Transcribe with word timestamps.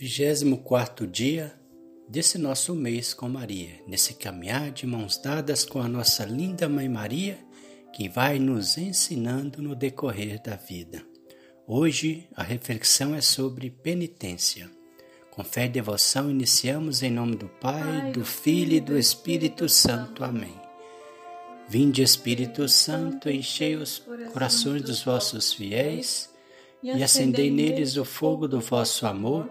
24 0.00 1.08
dia 1.08 1.52
desse 2.08 2.38
nosso 2.38 2.72
mês 2.72 3.12
com 3.12 3.28
Maria, 3.28 3.82
nesse 3.84 4.14
caminhar 4.14 4.70
de 4.70 4.86
mãos 4.86 5.18
dadas 5.18 5.64
com 5.64 5.80
a 5.80 5.88
nossa 5.88 6.24
linda 6.24 6.68
Mãe 6.68 6.88
Maria, 6.88 7.36
que 7.92 8.08
vai 8.08 8.38
nos 8.38 8.78
ensinando 8.78 9.60
no 9.60 9.74
decorrer 9.74 10.40
da 10.40 10.54
vida. 10.54 11.04
Hoje 11.66 12.28
a 12.36 12.44
reflexão 12.44 13.12
é 13.12 13.20
sobre 13.20 13.70
penitência. 13.70 14.70
Com 15.32 15.42
fé 15.42 15.66
e 15.66 15.68
devoção 15.68 16.30
iniciamos 16.30 17.02
em 17.02 17.10
nome 17.10 17.34
do 17.34 17.48
Pai, 17.48 18.12
do 18.12 18.24
Filho 18.24 18.74
e 18.74 18.80
do 18.80 18.96
Espírito 18.96 19.68
Santo. 19.68 20.22
Amém. 20.22 20.54
Vinde 21.68 22.02
Espírito 22.02 22.68
Santo, 22.68 23.28
enchei 23.28 23.74
os 23.74 24.00
corações 24.32 24.82
dos 24.82 25.02
vossos 25.02 25.52
fiéis 25.52 26.30
e 26.82 27.02
acendei 27.02 27.50
neles 27.50 27.96
o 27.96 28.04
fogo 28.04 28.46
do 28.46 28.60
vosso 28.60 29.04
amor. 29.04 29.50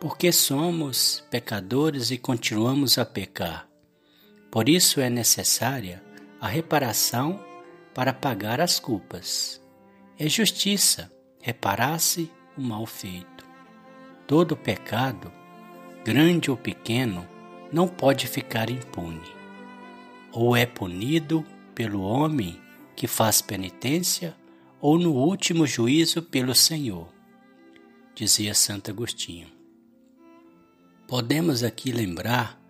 porque 0.00 0.30
somos 0.30 1.24
pecadores 1.28 2.10
e 2.10 2.18
continuamos 2.18 2.98
a 2.98 3.04
pecar. 3.04 3.68
Por 4.50 4.68
isso 4.68 5.00
é 5.00 5.10
necessária 5.10 6.02
a 6.40 6.46
reparação 6.46 7.44
para 7.92 8.12
pagar 8.12 8.60
as 8.60 8.78
culpas. 8.78 9.60
É 10.16 10.28
justiça 10.28 11.12
reparar-se 11.40 12.30
o 12.56 12.60
mal 12.60 12.86
feito. 12.86 13.44
Todo 14.26 14.56
pecado, 14.56 15.32
grande 16.04 16.50
ou 16.50 16.56
pequeno, 16.56 17.28
não 17.72 17.88
pode 17.88 18.28
ficar 18.28 18.70
impune. 18.70 19.36
Ou 20.32 20.56
é 20.56 20.64
punido 20.64 21.44
pelo 21.74 22.02
homem 22.02 22.60
que 22.94 23.06
faz 23.06 23.42
penitência, 23.42 24.36
ou 24.80 24.98
no 24.98 25.12
último 25.12 25.66
juízo 25.66 26.22
pelo 26.22 26.54
Senhor, 26.54 27.08
dizia 28.14 28.54
Santo 28.54 28.90
Agostinho. 28.90 29.57
Podemos 31.08 31.62
aqui 31.62 31.90
lembrar 31.90 32.60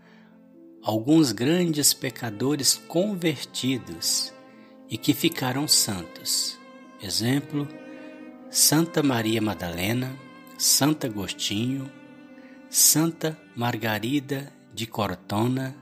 alguns 0.80 1.32
grandes 1.32 1.92
pecadores 1.92 2.80
convertidos 2.86 4.32
e 4.88 4.96
que 4.96 5.12
ficaram 5.12 5.66
santos. 5.66 6.56
Exemplo: 7.02 7.66
Santa 8.48 9.02
Maria 9.02 9.42
Madalena, 9.42 10.16
Santo 10.56 11.04
Agostinho, 11.04 11.90
Santa 12.70 13.36
Margarida 13.56 14.52
de 14.72 14.86
Cortona, 14.86 15.74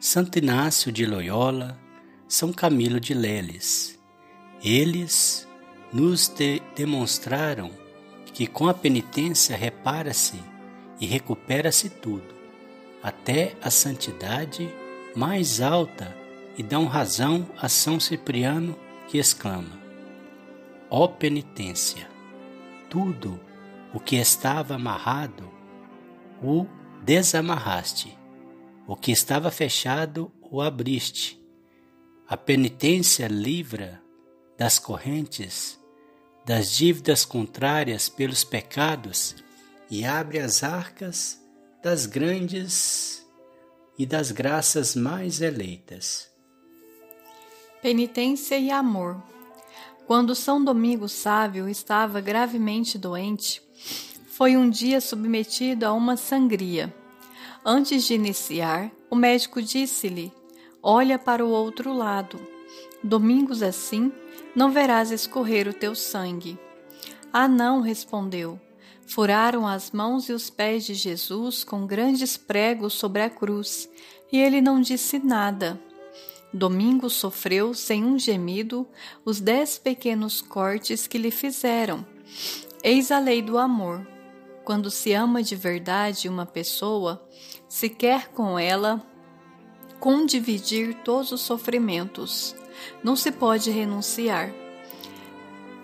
Santo 0.00 0.38
Inácio 0.38 0.90
de 0.90 1.04
Loyola, 1.04 1.78
São 2.26 2.50
Camilo 2.50 2.98
de 2.98 3.12
Leles. 3.12 4.00
Eles 4.64 5.46
nos 5.92 6.28
de 6.28 6.62
demonstraram 6.74 7.70
que 8.32 8.46
com 8.46 8.68
a 8.68 8.72
penitência 8.72 9.54
repara-se 9.54 10.49
e 11.00 11.06
recupera-se 11.06 11.88
tudo, 11.88 12.34
até 13.02 13.56
a 13.62 13.70
santidade 13.70 14.68
mais 15.16 15.60
alta, 15.60 16.14
e 16.58 16.62
dão 16.62 16.84
razão 16.84 17.48
a 17.56 17.68
São 17.68 17.98
Cipriano 17.98 18.78
que 19.08 19.16
exclama: 19.16 19.80
Ó 20.90 21.08
penitência, 21.08 22.06
tudo 22.90 23.40
o 23.94 23.98
que 23.98 24.16
estava 24.16 24.74
amarrado 24.74 25.50
o 26.42 26.66
desamarraste, 27.02 28.16
o 28.86 28.94
que 28.94 29.10
estava 29.10 29.50
fechado 29.50 30.30
o 30.50 30.60
abriste. 30.60 31.40
A 32.28 32.36
penitência 32.36 33.26
livra 33.26 34.02
das 34.56 34.78
correntes, 34.78 35.80
das 36.44 36.72
dívidas 36.72 37.24
contrárias 37.24 38.08
pelos 38.08 38.44
pecados 38.44 39.36
e 39.90 40.04
abre 40.04 40.38
as 40.38 40.62
arcas 40.62 41.40
das 41.82 42.06
grandes 42.06 43.26
e 43.98 44.06
das 44.06 44.30
graças 44.30 44.94
mais 44.94 45.40
eleitas. 45.40 46.30
Penitência 47.82 48.58
e 48.58 48.70
amor. 48.70 49.20
Quando 50.06 50.34
São 50.34 50.62
Domingos 50.62 51.12
Sávio 51.12 51.68
estava 51.68 52.20
gravemente 52.20 52.98
doente, 52.98 53.62
foi 54.26 54.56
um 54.56 54.70
dia 54.70 55.00
submetido 55.00 55.84
a 55.84 55.92
uma 55.92 56.16
sangria. 56.16 56.94
Antes 57.64 58.04
de 58.04 58.14
iniciar, 58.14 58.90
o 59.10 59.16
médico 59.16 59.60
disse-lhe: 59.60 60.32
Olha 60.82 61.18
para 61.18 61.44
o 61.44 61.50
outro 61.50 61.92
lado. 61.92 62.40
Domingos 63.02 63.62
assim, 63.62 64.12
não 64.54 64.70
verás 64.70 65.10
escorrer 65.10 65.68
o 65.68 65.74
teu 65.74 65.94
sangue. 65.94 66.58
Ah, 67.32 67.48
não, 67.48 67.80
respondeu. 67.80 68.60
Furaram 69.10 69.66
as 69.66 69.90
mãos 69.90 70.28
e 70.28 70.32
os 70.32 70.50
pés 70.50 70.84
de 70.86 70.94
Jesus 70.94 71.64
com 71.64 71.84
grandes 71.84 72.36
pregos 72.36 72.92
sobre 72.92 73.20
a 73.22 73.28
cruz, 73.28 73.90
e 74.30 74.38
ele 74.38 74.60
não 74.60 74.80
disse 74.80 75.18
nada. 75.18 75.80
Domingos 76.54 77.14
sofreu, 77.14 77.74
sem 77.74 78.04
um 78.04 78.16
gemido, 78.16 78.86
os 79.24 79.40
dez 79.40 79.78
pequenos 79.78 80.40
cortes 80.40 81.08
que 81.08 81.18
lhe 81.18 81.32
fizeram. 81.32 82.06
Eis 82.84 83.10
a 83.10 83.18
lei 83.18 83.42
do 83.42 83.58
amor. 83.58 84.06
Quando 84.64 84.88
se 84.92 85.12
ama 85.12 85.42
de 85.42 85.56
verdade 85.56 86.28
uma 86.28 86.46
pessoa, 86.46 87.20
se 87.68 87.88
quer 87.88 88.28
com 88.28 88.56
ela 88.56 89.04
condividir 89.98 90.94
todos 91.02 91.32
os 91.32 91.40
sofrimentos. 91.40 92.54
Não 93.02 93.16
se 93.16 93.32
pode 93.32 93.72
renunciar. 93.72 94.54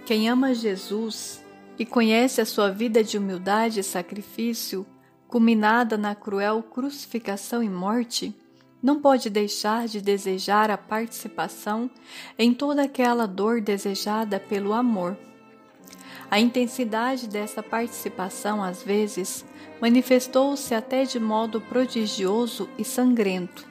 Quem 0.05 0.29
ama 0.29 0.55
Jesus 0.55 1.45
e 1.79 1.85
conhece 1.85 2.41
a 2.41 2.47
sua 2.47 2.71
vida 2.71 3.03
de 3.03 3.19
humildade 3.19 3.81
e 3.81 3.83
sacrifício, 3.83 4.87
culminada 5.29 5.97
na 5.97 6.15
cruel 6.15 6.63
crucificação 6.63 7.63
e 7.63 7.69
morte, 7.69 8.35
não 8.83 9.01
pode 9.01 9.29
deixar 9.29 9.89
de 9.89 10.01
desejar 10.01 10.71
a 10.71 10.79
participação 10.79 11.91
em 12.39 12.55
toda 12.55 12.83
aquela 12.83 13.27
dor 13.27 13.61
desejada 13.61 14.39
pelo 14.39 14.73
amor. 14.73 15.17
A 16.31 16.41
intensidade 16.41 17.29
dessa 17.29 17.63
participação, 17.63 18.63
às 18.63 18.83
vezes, 18.83 19.45
manifestou-se 19.81 20.75
até 20.75 21.05
de 21.05 21.21
modo 21.21 21.61
prodigioso 21.61 22.69
e 22.79 22.85
sangrento. 22.85 23.67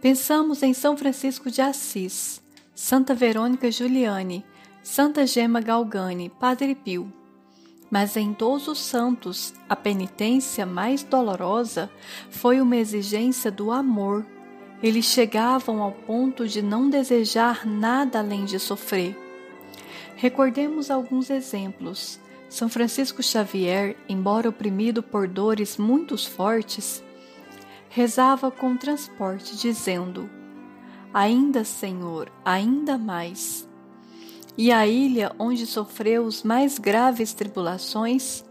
Pensamos 0.00 0.62
em 0.62 0.72
São 0.72 0.96
Francisco 0.96 1.50
de 1.50 1.60
Assis, 1.60 2.40
Santa 2.74 3.14
Verônica 3.14 3.70
Giuliani, 3.70 4.44
Santa 4.90 5.26
Gema 5.26 5.60
Galgani, 5.60 6.30
Padre 6.30 6.74
Pio. 6.74 7.12
Mas 7.90 8.16
em 8.16 8.32
todos 8.32 8.68
os 8.68 8.78
santos, 8.78 9.52
a 9.68 9.76
penitência 9.76 10.64
mais 10.64 11.02
dolorosa 11.02 11.90
foi 12.30 12.58
uma 12.58 12.74
exigência 12.74 13.50
do 13.50 13.70
amor. 13.70 14.24
Eles 14.82 15.04
chegavam 15.04 15.82
ao 15.82 15.92
ponto 15.92 16.48
de 16.48 16.62
não 16.62 16.88
desejar 16.88 17.66
nada 17.66 18.20
além 18.20 18.46
de 18.46 18.58
sofrer. 18.58 19.14
Recordemos 20.16 20.90
alguns 20.90 21.28
exemplos. 21.28 22.18
São 22.48 22.70
Francisco 22.70 23.22
Xavier, 23.22 23.94
embora 24.08 24.48
oprimido 24.48 25.02
por 25.02 25.28
dores 25.28 25.76
muito 25.76 26.16
fortes, 26.16 27.04
rezava 27.90 28.50
com 28.50 28.74
transporte, 28.74 29.54
dizendo: 29.54 30.30
Ainda, 31.12 31.62
Senhor, 31.62 32.32
ainda 32.42 32.96
mais 32.96 33.67
e 34.58 34.72
a 34.72 34.84
ilha 34.88 35.32
onde 35.38 35.64
sofreu 35.64 36.24
os 36.24 36.42
mais 36.42 36.80
graves 36.80 37.32
tribulações, 37.32 38.44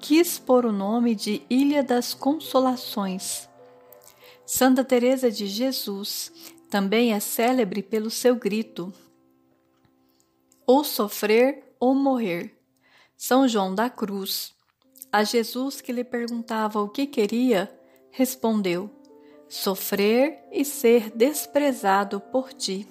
quis 0.00 0.38
pôr 0.38 0.64
o 0.64 0.72
nome 0.72 1.14
de 1.14 1.42
Ilha 1.50 1.82
das 1.82 2.14
Consolações. 2.14 3.46
Santa 4.46 4.82
Teresa 4.82 5.30
de 5.30 5.46
Jesus 5.46 6.32
também 6.70 7.12
é 7.12 7.20
célebre 7.20 7.82
pelo 7.82 8.08
seu 8.08 8.34
grito: 8.36 8.90
ou 10.66 10.82
sofrer 10.82 11.74
ou 11.78 11.94
morrer. 11.94 12.56
São 13.14 13.46
João 13.46 13.74
da 13.74 13.90
Cruz. 13.90 14.54
A 15.12 15.24
Jesus 15.24 15.82
que 15.82 15.92
lhe 15.92 16.04
perguntava 16.04 16.80
o 16.80 16.88
que 16.88 17.06
queria, 17.06 17.70
respondeu: 18.10 18.88
sofrer 19.46 20.42
e 20.50 20.64
ser 20.64 21.10
desprezado 21.10 22.18
por 22.18 22.54
ti. 22.54 22.88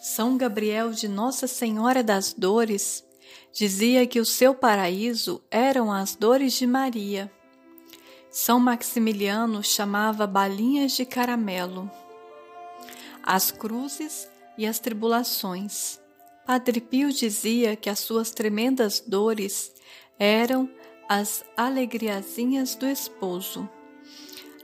São 0.00 0.38
Gabriel 0.38 0.92
de 0.92 1.06
Nossa 1.06 1.46
Senhora 1.46 2.02
das 2.02 2.32
Dores 2.32 3.04
dizia 3.52 4.06
que 4.06 4.18
o 4.18 4.24
seu 4.24 4.54
paraíso 4.54 5.44
eram 5.50 5.92
as 5.92 6.16
dores 6.16 6.54
de 6.54 6.66
Maria. 6.66 7.30
São 8.30 8.58
Maximiliano 8.58 9.62
chamava 9.62 10.26
balinhas 10.26 10.92
de 10.92 11.04
caramelo. 11.04 11.90
As 13.22 13.50
cruzes 13.50 14.26
e 14.56 14.66
as 14.66 14.78
tribulações. 14.78 16.00
Padre 16.46 16.80
Pio 16.80 17.12
dizia 17.12 17.76
que 17.76 17.90
as 17.90 17.98
suas 17.98 18.30
tremendas 18.30 19.00
dores 19.06 19.70
eram 20.18 20.66
as 21.10 21.44
alegriazinhas 21.54 22.74
do 22.74 22.86
esposo. 22.86 23.68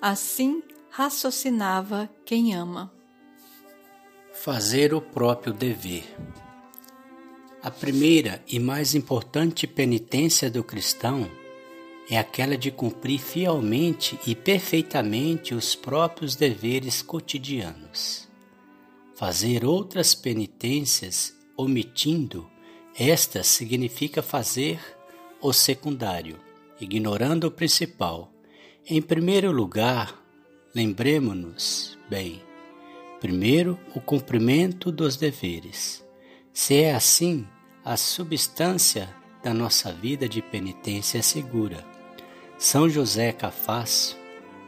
Assim 0.00 0.62
raciocinava 0.88 2.08
quem 2.24 2.54
ama. 2.54 2.95
Fazer 4.42 4.94
o 4.94 5.00
próprio 5.00 5.52
dever. 5.52 6.04
A 7.60 7.70
primeira 7.70 8.44
e 8.46 8.60
mais 8.60 8.94
importante 8.94 9.66
penitência 9.66 10.48
do 10.48 10.62
cristão 10.62 11.28
é 12.08 12.16
aquela 12.16 12.56
de 12.56 12.70
cumprir 12.70 13.18
fielmente 13.18 14.16
e 14.24 14.36
perfeitamente 14.36 15.52
os 15.52 15.74
próprios 15.74 16.36
deveres 16.36 17.02
cotidianos. 17.02 18.28
Fazer 19.16 19.64
outras 19.64 20.14
penitências 20.14 21.34
omitindo 21.56 22.48
estas 22.96 23.48
significa 23.48 24.22
fazer 24.22 24.78
o 25.40 25.52
secundário, 25.52 26.38
ignorando 26.80 27.48
o 27.48 27.50
principal. 27.50 28.32
Em 28.88 29.02
primeiro 29.02 29.50
lugar, 29.50 30.14
lembremos-nos 30.72 31.98
bem, 32.08 32.45
primeiro 33.26 33.76
o 33.93 34.00
cumprimento 34.00 34.93
dos 34.93 35.17
deveres. 35.17 36.06
Se 36.52 36.76
é 36.76 36.94
assim, 36.94 37.44
a 37.84 37.96
substância 37.96 39.12
da 39.43 39.52
nossa 39.52 39.93
vida 39.93 40.28
de 40.28 40.40
penitência 40.40 41.19
é 41.19 41.23
segura. 41.23 41.84
São 42.56 42.88
José 42.88 43.32
Cafácio 43.32 44.17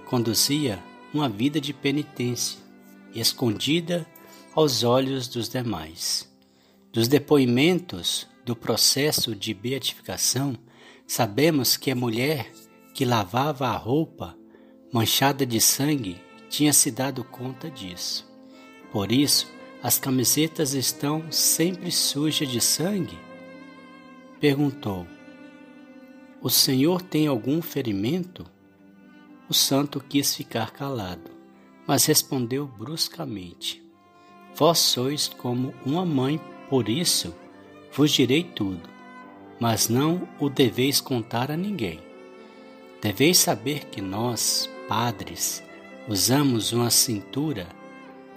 conduzia 0.07 0.83
uma 1.15 1.29
vida 1.29 1.61
de 1.61 1.73
penitência, 1.73 2.59
escondida 3.15 4.05
aos 4.57 4.83
olhos 4.83 5.29
dos 5.29 5.49
demais. 5.49 6.29
Dos 6.93 7.07
depoimentos 7.07 8.27
do 8.45 8.57
processo 8.57 9.37
de 9.37 9.55
beatificação, 9.55 10.59
sabemos 11.07 11.77
que 11.77 11.93
a 11.93 11.95
mulher 11.95 12.51
que 12.93 13.05
lavava 13.05 13.69
a 13.69 13.77
roupa 13.77 14.37
manchada 14.93 15.47
de 15.47 15.61
sangue 15.61 16.21
tinha 16.51 16.73
se 16.73 16.91
dado 16.91 17.23
conta 17.23 17.71
disso. 17.71 18.28
Por 18.91 19.13
isso, 19.13 19.53
as 19.83 19.99
camisetas 19.99 20.73
estão 20.73 21.31
sempre 21.31 21.91
sujas 21.91 22.49
de 22.49 22.61
sangue? 22.61 23.19
Perguntou: 24.41 25.07
O 26.41 26.49
senhor 26.49 27.03
tem 27.03 27.27
algum 27.27 27.61
ferimento? 27.61 28.47
O 29.49 29.55
santo 29.55 30.01
quis 30.01 30.35
ficar 30.35 30.71
calado, 30.71 31.31
mas 31.87 32.07
respondeu 32.07 32.67
bruscamente: 32.67 33.83
Vós 34.55 34.79
sois 34.79 35.29
como 35.29 35.75
uma 35.85 36.05
mãe, 36.05 36.41
por 36.69 36.89
isso 36.89 37.35
vos 37.93 38.11
direi 38.11 38.43
tudo, 38.43 38.89
mas 39.61 39.89
não 39.89 40.29
o 40.41 40.49
deveis 40.49 41.01
contar 41.01 41.51
a 41.51 41.57
ninguém. 41.57 42.01
Deveis 43.03 43.39
saber 43.39 43.85
que 43.87 44.01
nós, 44.01 44.69
padres, 44.89 45.63
usamos 46.09 46.73
uma 46.73 46.91
cintura 46.91 47.78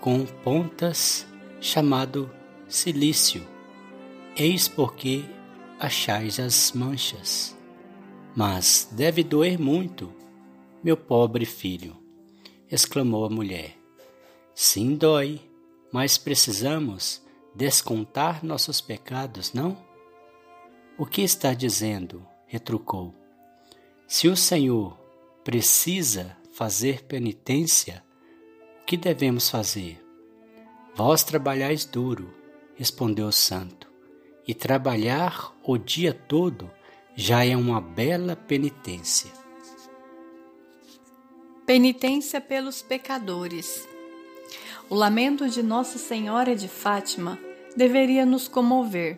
com 0.01 0.25
pontas 0.25 1.27
chamado 1.61 2.29
silício. 2.67 3.47
Eis 4.35 4.67
porque 4.67 5.23
achais 5.79 6.39
as 6.39 6.71
manchas. 6.71 7.55
Mas 8.35 8.89
deve 8.91 9.23
doer 9.23 9.59
muito, 9.59 10.11
meu 10.83 10.97
pobre 10.97 11.45
filho, 11.45 11.95
exclamou 12.69 13.25
a 13.25 13.29
mulher. 13.29 13.77
Sim, 14.55 14.95
dói, 14.95 15.39
mas 15.93 16.17
precisamos 16.17 17.21
descontar 17.53 18.43
nossos 18.43 18.81
pecados, 18.81 19.53
não? 19.53 19.77
O 20.97 21.05
que 21.05 21.21
está 21.21 21.53
dizendo? 21.53 22.25
retrucou. 22.47 23.15
Se 24.07 24.27
o 24.27 24.35
Senhor 24.35 24.97
precisa 25.43 26.35
fazer 26.51 27.03
penitência, 27.03 28.03
que 28.91 28.97
devemos 28.97 29.49
fazer? 29.49 30.05
Vós 30.93 31.23
trabalhais 31.23 31.85
duro, 31.85 32.29
respondeu 32.75 33.27
o 33.27 33.31
santo, 33.31 33.89
e 34.45 34.53
trabalhar 34.53 35.55
o 35.63 35.77
dia 35.77 36.13
todo 36.13 36.69
já 37.15 37.45
é 37.45 37.55
uma 37.55 37.79
bela 37.79 38.35
penitência. 38.35 39.31
Penitência 41.65 42.41
pelos 42.41 42.81
pecadores. 42.81 43.87
O 44.89 44.95
lamento 44.95 45.47
de 45.47 45.63
Nossa 45.63 45.97
Senhora 45.97 46.53
de 46.53 46.67
Fátima 46.67 47.39
deveria 47.77 48.25
nos 48.25 48.49
comover. 48.49 49.17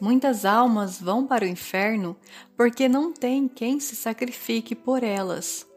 Muitas 0.00 0.46
almas 0.46 0.98
vão 0.98 1.26
para 1.26 1.44
o 1.44 1.48
inferno 1.48 2.16
porque 2.56 2.88
não 2.88 3.12
tem 3.12 3.48
quem 3.48 3.80
se 3.80 3.94
sacrifique 3.94 4.74
por 4.74 5.02
elas. 5.02 5.67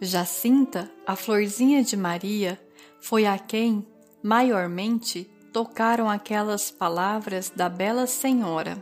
Jacinta, 0.00 0.88
a 1.04 1.16
florzinha 1.16 1.82
de 1.82 1.96
Maria, 1.96 2.60
foi 3.00 3.26
a 3.26 3.36
quem, 3.36 3.84
maiormente, 4.22 5.28
tocaram 5.52 6.08
aquelas 6.08 6.70
palavras 6.70 7.50
da 7.50 7.68
bela 7.68 8.06
senhora. 8.06 8.80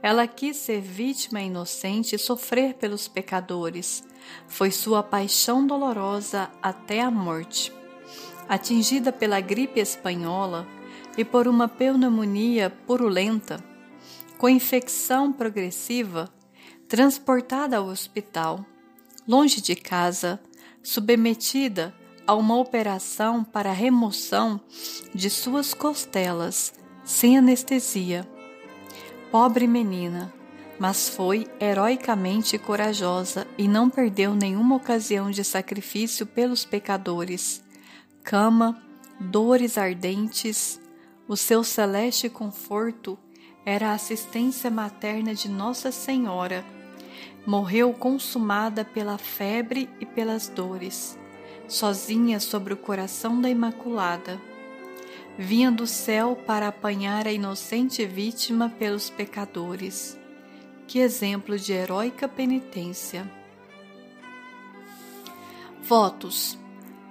Ela 0.00 0.28
quis 0.28 0.58
ser 0.58 0.80
vítima 0.80 1.40
inocente 1.40 2.14
e 2.14 2.18
sofrer 2.20 2.74
pelos 2.74 3.08
pecadores. 3.08 4.04
Foi 4.46 4.70
sua 4.70 5.02
paixão 5.02 5.66
dolorosa 5.66 6.52
até 6.62 7.00
a 7.00 7.10
morte. 7.10 7.72
Atingida 8.48 9.10
pela 9.10 9.40
gripe 9.40 9.80
espanhola 9.80 10.68
e 11.18 11.24
por 11.24 11.48
uma 11.48 11.66
pneumonia 11.66 12.70
purulenta, 12.86 13.58
com 14.38 14.48
infecção 14.48 15.32
progressiva, 15.32 16.32
transportada 16.86 17.78
ao 17.78 17.86
hospital, 17.86 18.64
longe 19.26 19.60
de 19.60 19.74
casa, 19.74 20.40
submetida 20.82 21.94
a 22.26 22.34
uma 22.34 22.56
operação 22.56 23.44
para 23.44 23.72
remoção 23.72 24.60
de 25.14 25.30
suas 25.30 25.72
costelas, 25.72 26.72
sem 27.04 27.38
anestesia. 27.38 28.28
Pobre 29.30 29.66
menina, 29.66 30.32
mas 30.78 31.08
foi 31.08 31.46
heroicamente 31.60 32.58
corajosa 32.58 33.46
e 33.56 33.66
não 33.66 33.88
perdeu 33.88 34.34
nenhuma 34.34 34.76
ocasião 34.76 35.30
de 35.30 35.42
sacrifício 35.44 36.26
pelos 36.26 36.64
pecadores. 36.64 37.62
Cama, 38.22 38.82
dores 39.18 39.78
ardentes, 39.78 40.80
o 41.28 41.36
seu 41.36 41.64
celeste 41.64 42.28
conforto 42.28 43.18
era 43.64 43.90
a 43.90 43.94
assistência 43.94 44.70
materna 44.70 45.34
de 45.34 45.48
Nossa 45.48 45.90
Senhora. 45.90 46.64
Morreu 47.46 47.92
consumada 47.92 48.84
pela 48.84 49.16
febre 49.16 49.88
e 50.00 50.04
pelas 50.04 50.48
dores 50.48 51.16
sozinha 51.68 52.38
sobre 52.38 52.72
o 52.72 52.76
coração 52.76 53.40
da 53.40 53.50
Imaculada. 53.50 54.40
Vinha 55.38 55.70
do 55.70 55.86
céu 55.86 56.36
para 56.46 56.68
apanhar 56.68 57.26
a 57.26 57.32
inocente 57.32 58.04
vítima 58.06 58.70
pelos 58.78 59.10
pecadores. 59.10 60.18
Que 60.86 61.00
exemplo 61.00 61.58
de 61.58 61.72
heróica 61.72 62.28
penitência! 62.28 63.30
Votos: 65.82 66.58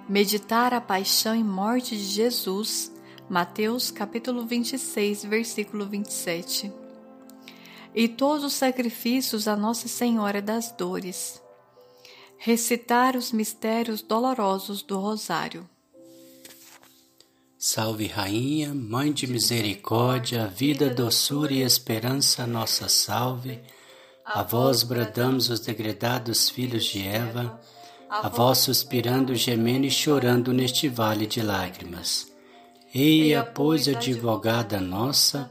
Meditar 0.08 0.74
a 0.74 0.80
paixão 0.80 1.34
e 1.34 1.44
morte 1.44 1.96
de 1.96 2.04
Jesus. 2.04 2.92
Mateus 3.28 3.90
capítulo 3.90 4.46
26, 4.46 5.24
versículo 5.24 5.86
27. 5.86 6.72
E 7.96 8.06
todos 8.06 8.44
os 8.44 8.52
sacrifícios 8.52 9.48
a 9.48 9.56
Nossa 9.56 9.88
Senhora 9.88 10.40
das 10.40 10.70
Dores 10.70 11.40
recitar 12.38 13.16
os 13.16 13.32
mistérios 13.32 14.02
dolorosos 14.02 14.82
do 14.82 14.98
Rosário. 14.98 15.68
Salve, 17.58 18.06
Rainha, 18.06 18.74
Mãe 18.74 19.12
de 19.12 19.26
Misericórdia, 19.26 20.46
vida, 20.46 20.88
doçura 20.88 21.52
e 21.52 21.62
esperança, 21.62 22.46
nossa 22.46 22.88
salve. 22.88 23.60
A 24.24 24.42
vós 24.42 24.82
bradamos 24.82 25.48
os 25.48 25.60
degredados 25.60 26.48
filhos 26.48 26.84
de 26.84 27.02
Eva, 27.02 27.60
a 28.08 28.28
vós 28.28 28.58
suspirando, 28.58 29.34
gemendo 29.34 29.86
e 29.86 29.90
chorando 29.90 30.52
neste 30.52 30.88
vale 30.88 31.26
de 31.26 31.42
lágrimas. 31.42 32.30
Eia, 32.94 33.42
pois, 33.42 33.88
advogada 33.88 34.80
nossa, 34.80 35.50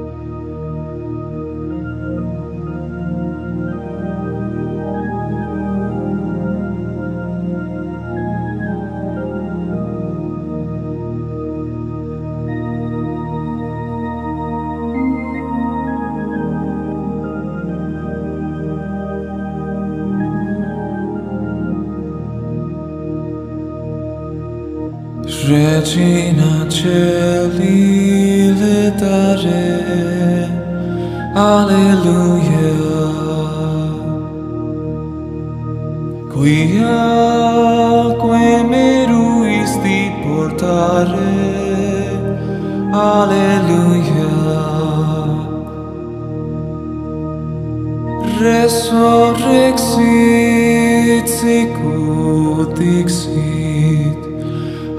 Quiaque 36.33 38.25
me 38.31 38.51
meruisti 38.71 39.99
portare, 40.23 41.37
Alleluia. 42.93 44.35
Resurrexit 48.39 51.27
sicut 51.27 52.69
dixit, 52.79 54.21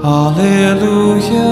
Alleluia 0.01 1.51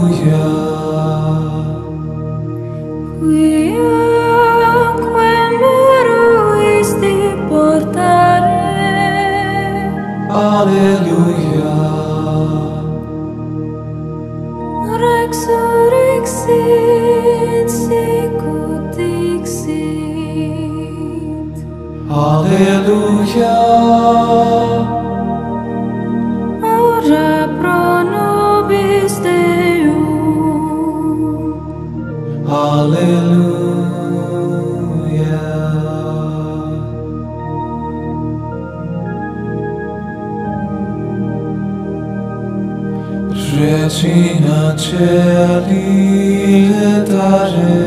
cieli 44.81 46.69
le 46.71 46.91
dare. 47.11 47.81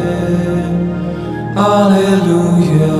Alleluia. 1.56 2.98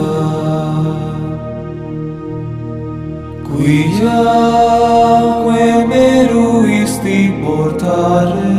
Qui 3.47 3.79
que 3.97 5.71
meruisti 5.91 7.21
portare. 7.43 8.59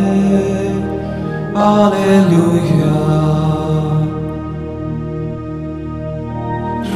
Alleluia. 1.53 2.97